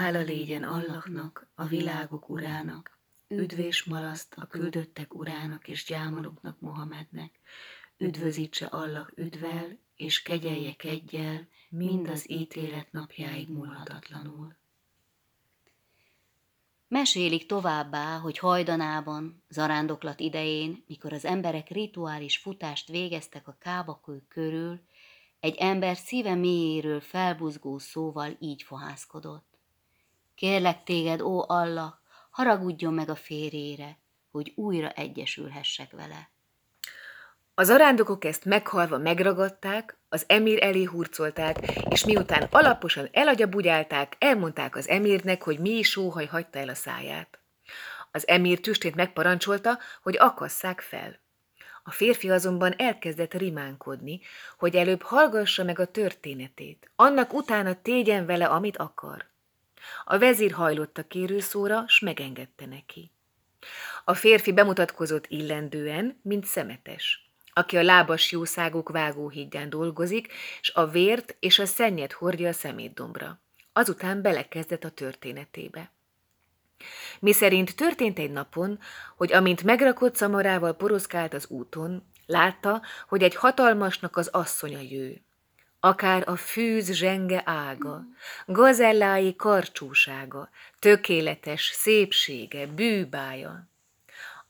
[0.00, 2.98] Hála légyen Allahnak, a világok urának,
[3.28, 7.40] üdvés malaszt a küldöttek urának és gyámolóknak Mohamednek,
[7.98, 14.56] üdvözítse Allah üdvel, és kegyelje kegyel, mind az ítélet napjáig múlhatatlanul.
[16.88, 24.80] Mesélik továbbá, hogy hajdanában, zarándoklat idején, mikor az emberek rituális futást végeztek a kábakő körül,
[25.40, 29.49] egy ember szíve mélyéről felbuzgó szóval így fohászkodott.
[30.40, 31.92] Kérlek téged, ó Allah,
[32.30, 33.98] haragudjon meg a férjére,
[34.30, 36.30] hogy újra egyesülhessek vele.
[37.54, 41.56] Az arándokok ezt meghalva megragadták, az emír elé hurcolták,
[41.90, 47.38] és miután alaposan elagyabugyálták, elmondták az emírnek, hogy mi sóhaj hagyta el a száját.
[48.10, 51.20] Az emír tüstént megparancsolta, hogy akasszák fel.
[51.82, 54.20] A férfi azonban elkezdett rimánkodni,
[54.58, 59.29] hogy előbb hallgassa meg a történetét, annak utána tégyen vele, amit akar.
[60.04, 63.10] A vezír hajlott a kérőszóra, s megengedte neki.
[64.04, 71.36] A férfi bemutatkozott illendően, mint szemetes aki a lábas jószágok vágóhídján dolgozik, és a vért
[71.40, 73.40] és a szennyet hordja a szemétdombra.
[73.72, 75.92] Azután belekezdett a történetébe.
[77.20, 78.78] Mi szerint történt egy napon,
[79.16, 85.22] hogy amint megrakott szamarával poroszkált az úton, látta, hogy egy hatalmasnak az asszonya jő.
[85.80, 88.04] Akár a fűz zsenge ága,
[88.46, 93.68] gazellái karcsúsága, tökéletes szépsége, bűbája.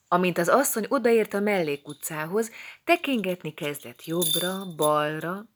[0.08, 2.50] Amint az asszony odaért a mellékutcához,
[2.84, 5.46] tekingetni kezdett jobbra, balra,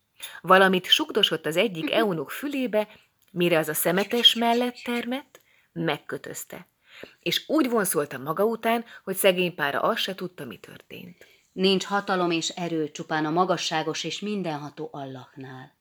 [0.41, 2.89] valamit sugdosott az egyik eunuk fülébe,
[3.31, 5.41] mire az a szemetes mellett termett,
[5.73, 6.67] megkötözte.
[7.21, 11.34] És úgy vonszolta maga után, hogy szegény pára azt se tudta, mi történt.
[11.55, 15.77] Nincs hatalom és erő csupán a magasságos és mindenható Allahnál.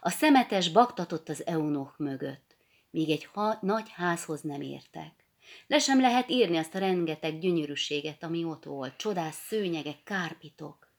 [0.00, 2.56] A szemetes baktatott az eunok mögött,
[2.90, 5.24] míg egy ha- nagy házhoz nem értek.
[5.66, 10.92] Le sem lehet írni azt a rengeteg gyönyörűséget, ami ott volt, csodás szőnyegek, kárpitok.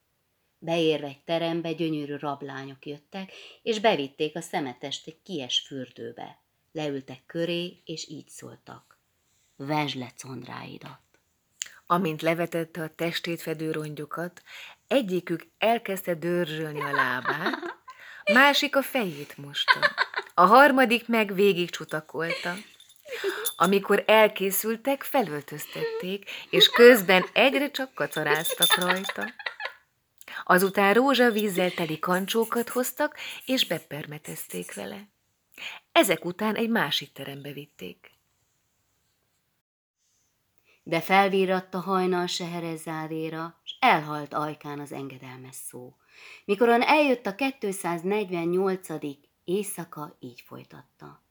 [0.59, 3.31] Beérve egy terembe gyönyörű rablányok jöttek,
[3.61, 6.39] és bevitték a szemetest egy kies fürdőbe.
[6.71, 8.99] Leültek köré, és így szóltak.
[9.55, 11.06] Vesd le condráidat.
[11.85, 14.41] Amint levetette a testét fedő rongyokat,
[14.87, 17.77] egyikük elkezdte dörzsölni a lábát,
[18.33, 19.79] másik a fejét mosta,
[20.33, 22.53] a harmadik meg végig csutakolta.
[23.55, 29.33] Amikor elkészültek, felöltöztették, és közben egyre csak kacaráztak rajta.
[30.43, 35.07] Azután rózsavízzel teli kancsókat hoztak, és bepermetezték vele.
[35.91, 38.16] Ezek után egy másik terembe vitték.
[40.87, 45.95] De felvíratta hajnal Seherezádéra, s elhalt ajkán az engedelmes szó.
[46.45, 48.87] Mikoron eljött a 248.
[49.43, 51.21] éjszaka, így folytatta.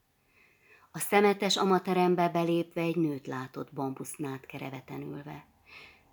[0.92, 5.46] A szemetes amaterembe belépve egy nőt látott bambusznát kereveten ülve.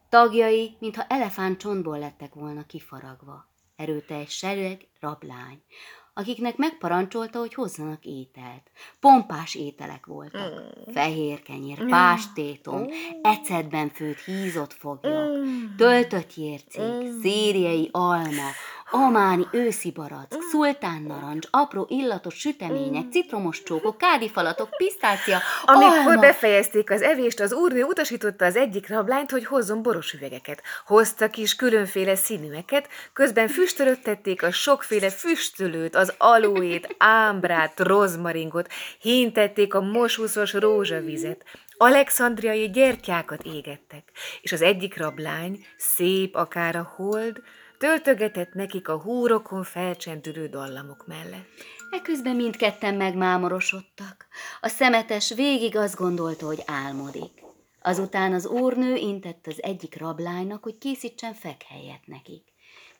[0.09, 3.47] Tagjai, mintha elefánt csontból lettek volna kifaragva.
[3.75, 5.63] Erőteljes sereg rablány,
[6.13, 8.71] akiknek megparancsolta, hogy hozzanak ételt.
[8.99, 10.51] Pompás ételek voltak.
[10.51, 10.93] Mm.
[10.93, 11.87] Fehér kenyér, mm.
[11.87, 12.87] pástétom, mm.
[13.21, 15.45] ecetben főtt hízott foglyok,
[15.77, 18.49] töltött jércék, szíriai alma,
[18.95, 26.19] Ománi őszi barack, szultán narancs, apró illatos sütemények, citromos csókok, kádifalatok, pisztácia, Amikor alma.
[26.19, 30.61] befejezték az evést, az úrnő utasította az egyik rablányt, hogy hozzon boros üvegeket.
[30.85, 38.67] Hoztak is különféle színűeket, közben füstölöttették a sokféle füstölőt, az alóét, ámbrát, rozmaringot,
[38.99, 41.43] hintették a mosúszos rózsavizet.
[41.77, 44.03] Alexandriai gyertyákat égettek,
[44.41, 47.41] és az egyik rablány, szép akár a hold,
[47.77, 51.47] töltögetett nekik a húrokon felcsendülő dallamok mellett.
[51.91, 54.27] Eközben mindketten megmámorosodtak.
[54.61, 57.41] A szemetes végig azt gondolta, hogy álmodik.
[57.81, 62.43] Azután az úrnő intett az egyik rablánynak, hogy készítsen fekhelyet nekik.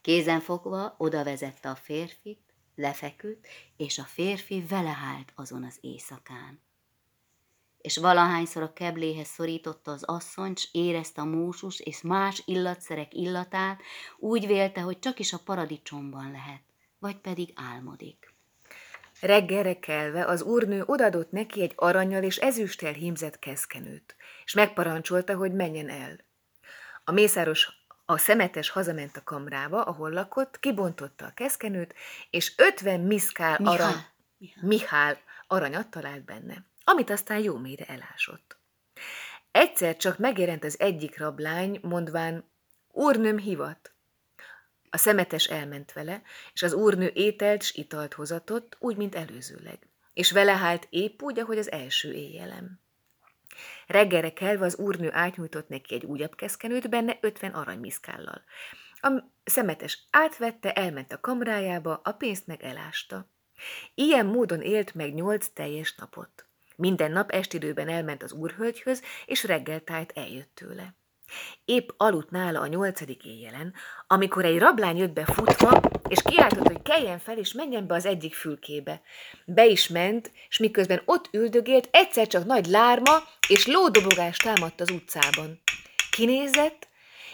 [0.01, 2.41] Kézen fogva oda vezette a férfit,
[2.75, 3.47] lefeküdt,
[3.77, 6.61] és a férfi vele állt azon az éjszakán
[7.83, 13.81] és valahányszor a kebléhez szorította az asszonyt, s érezte a mósus és más illatszerek illatát,
[14.18, 16.62] úgy vélte, hogy csak is a paradicsomban lehet,
[17.00, 18.33] vagy pedig álmodik.
[19.19, 24.15] Reggelre kelve az úrnő odadott neki egy aranyal és ezüsttel hímzett keszkenőt,
[24.45, 26.19] és megparancsolta, hogy menjen el.
[27.03, 31.94] A mészáros a szemetes hazament a kamrába, ahol lakott, kibontotta a keszkenőt,
[32.29, 33.95] és ötven miszkál arany...
[34.38, 34.62] Mihál.
[34.62, 38.57] Mihál aranyat talált benne amit aztán jó mélyre elásott.
[39.51, 42.50] Egyszer csak megjelent az egyik rablány, mondván,
[42.91, 43.94] úrnőm hivat.
[44.89, 46.21] A szemetes elment vele,
[46.53, 49.80] és az úrnő ételt s italt hozatott, úgy, mint előzőleg.
[50.13, 52.80] és vele hált épp úgy, ahogy az első éjjelem.
[53.88, 58.44] Reggelre kelve az úrnő átnyújtott neki egy újabb keszkenőt, benne ötven aranymiszkállal.
[59.01, 63.29] A szemetes átvette, elment a kamrájába, a pénzt meg elásta.
[63.94, 66.47] Ilyen módon élt meg nyolc teljes napot.
[66.75, 70.95] Minden nap estidőben elment az úrhölgyhöz, és reggeltájt eljött tőle.
[71.65, 73.73] Épp aludt nála a nyolcadik éjjelen,
[74.07, 78.05] amikor egy rablány jött be futva, és kiáltott, hogy keljen fel, és menjen be az
[78.05, 79.01] egyik fülkébe.
[79.45, 84.89] Be is ment, és miközben ott üldögélt, egyszer csak nagy lárma és lódobogás támadt az
[84.89, 85.61] utcában.
[86.11, 86.87] Kinézett,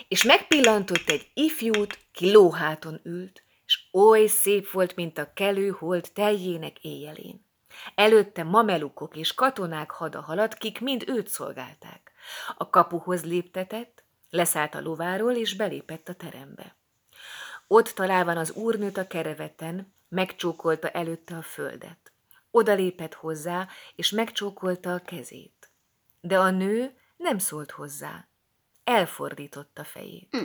[0.08, 6.10] és megpillantott egy ifjút, ki lóháton ült, és oly szép volt, mint a kelő hold
[6.14, 7.49] teljének éjjelén.
[7.96, 12.12] Előtte mamelukok és katonák hada haladt, kik mind őt szolgálták.
[12.58, 16.76] A kapuhoz léptetett, leszállt a lováról, és belépett a terembe.
[17.68, 22.12] Ott találvan az úrnőt a kereveten, megcsókolta előtte a földet.
[22.52, 25.72] Oda lépett hozzá, és megcsókolta a kezét.
[26.22, 28.28] De a nő nem szólt hozzá.
[28.84, 30.38] Elfordította fejét.
[30.38, 30.44] Mm.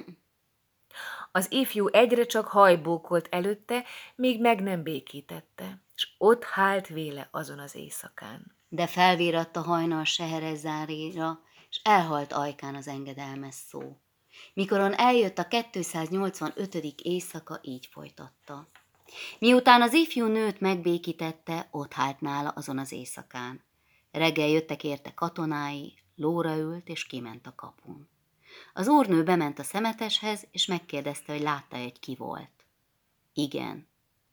[1.33, 7.59] Az ifjú egyre csak hajbókolt előtte, míg meg nem békítette, és ott hált véle azon
[7.59, 8.57] az éjszakán.
[8.69, 13.97] De felvíratta hajnal seherezárira, és elhalt ajkán az engedelmes szó.
[14.55, 16.75] Mikoron eljött a 285.
[17.03, 18.69] éjszaka, így folytatta.
[19.39, 23.65] Miután az ifjú nőt megbékítette, ott hált nála azon az éjszakán.
[24.11, 28.09] Reggel jöttek érte katonái, lóra ült, és kiment a kapun.
[28.73, 32.51] Az úrnő bement a szemeteshez, és megkérdezte, hogy látta egy ki volt.
[33.33, 33.89] Igen,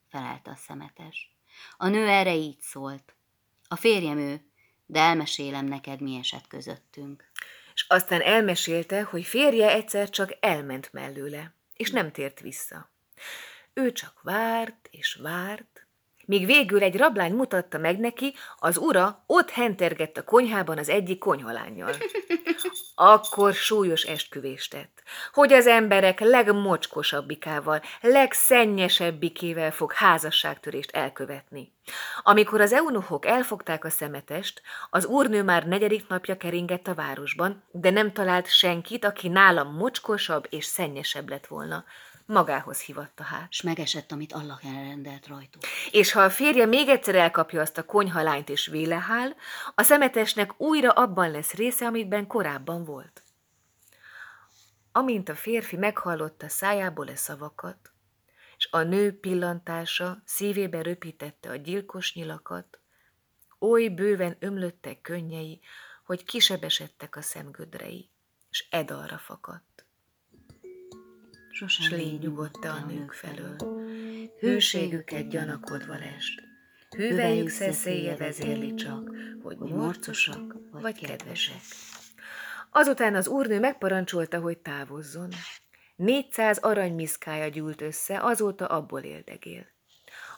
[0.10, 1.36] felelte a szemetes.
[1.78, 3.16] A nő erre így szólt.
[3.68, 4.46] A férjem ő,
[4.86, 7.32] de elmesélem neked, mi esett közöttünk.
[7.74, 12.92] És aztán elmesélte, hogy férje egyszer csak elment mellőle, és nem tért vissza.
[13.74, 15.81] Ő csak várt és várt,
[16.32, 21.20] míg végül egy rablány mutatta meg neki, az ura ott hentergett a konyhában az egyik
[21.20, 21.94] konyhalányjal.
[22.96, 31.74] Akkor súlyos esküvést tett, hogy az emberek legmocskosabbikával, legszennyesebbikkével fog házasságtörést elkövetni.
[32.22, 37.90] Amikor az eunuchok elfogták a szemetest, az úrnő már negyedik napja keringett a városban, de
[37.90, 41.86] nem talált senkit, aki nálam mocskosabb és szennyesebb lett volna
[42.32, 43.54] magához hivatta hát.
[43.54, 45.62] S megesett, amit Allah elrendelt rajtuk.
[45.92, 49.36] És ha a férje még egyszer elkapja azt a konyhalányt és vélehál,
[49.76, 53.24] a szemetesnek újra abban lesz része, amitben korábban volt.
[54.92, 57.92] Amint a férfi meghallotta szájából a szavakat,
[58.58, 62.80] és a nő pillantása szívébe röpítette a gyilkos nyilakat,
[63.60, 65.60] oly bőven ömlöttek könnyei,
[66.04, 68.10] hogy kisebesedtek a szemgödrei,
[68.50, 69.71] és edalra fakadt
[71.68, 73.56] s légy nyugodta a nők felől.
[74.40, 76.42] Hőségüket gyanakodva lest,
[76.98, 79.12] hüvelyük szeszélye vezérli csak,
[79.44, 81.62] hogy morcosak vagy kedvesek.
[82.72, 85.30] Azután az úrnő megparancsolta, hogy távozzon.
[85.96, 89.66] Négyszáz aranymiszkája gyűlt össze, azóta abból éldegél.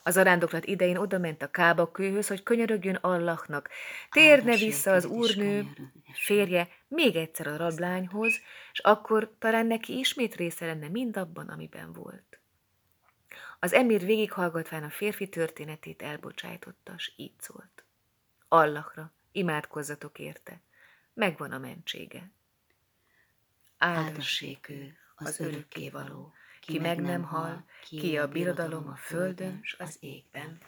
[0.06, 3.68] Az arándoklat idején odament a kába kőhöz, hogy könyörögjön Allahnak.
[4.10, 5.66] Térne vissza az úrnő,
[6.12, 8.40] férje még egyszer a rablányhoz,
[8.72, 12.38] és akkor talán neki ismét része lenne mindabban, amiben volt.
[13.60, 17.84] Az emír végighallgatván a férfi történetét elbocsájtotta, s így szólt.
[18.48, 20.60] Allahra, imádkozzatok érte,
[21.14, 22.30] megvan a mentsége.
[23.78, 26.32] Áldassék ő, az örökkévaló,
[26.66, 30.58] ki meg nem hal, ki a birodalom a földön s az égben.